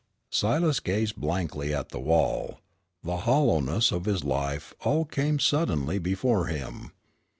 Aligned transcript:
Silas 0.31 0.79
gazed 0.79 1.15
blankly 1.15 1.71
at 1.71 1.89
the 1.89 1.99
wall. 1.99 2.59
The 3.03 3.17
hollowness 3.17 3.91
of 3.91 4.05
his 4.05 4.23
life 4.23 4.73
all 4.79 5.05
came 5.05 5.37
suddenly 5.37 5.99
before 5.99 6.47
him. 6.47 6.91